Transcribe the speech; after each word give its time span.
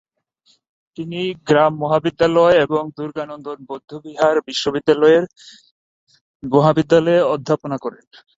তিনি 0.97 1.19
গ্যুমে 1.47 1.77
মহাবিদ্যালয়ে 1.81 2.59
ও 2.65 2.77
দ্গা'-ল্দান 3.07 3.29
বৌদ্ধবিহার 3.67 4.35
বিশ্ববিদ্যালয়ের 4.47 5.23
ব্যাং-র্ত্সে 5.23 6.49
মহাবিদ্যালয়ে 6.53 7.21
অধ্যাপনা 7.33 7.77
করেন। 7.83 8.05